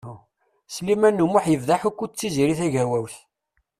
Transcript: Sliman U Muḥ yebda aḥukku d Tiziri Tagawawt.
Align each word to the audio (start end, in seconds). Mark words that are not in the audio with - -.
Sliman 0.75 1.23
U 1.23 1.27
Muḥ 1.31 1.45
yebda 1.49 1.73
aḥukku 1.75 2.05
d 2.07 2.13
Tiziri 2.13 2.55
Tagawawt. 2.59 3.15